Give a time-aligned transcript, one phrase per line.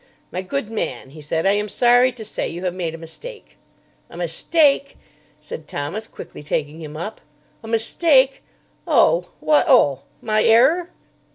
[0.31, 3.57] "My good man," he said, "I am sorry to say you have made a mistake."
[4.09, 4.97] "A mistake!"
[5.39, 7.21] said Thomas, quickly taking him up.
[7.61, 8.41] "A mistake!
[8.87, 9.29] Oh!
[9.41, 10.01] What oh!
[10.19, 10.87] My errer?"